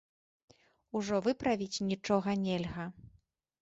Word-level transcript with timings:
Ужо 1.01 1.15
выправіць 1.27 1.83
нічога 1.93 2.29
нельга. 2.49 2.93